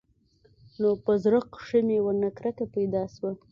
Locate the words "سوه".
3.15-3.31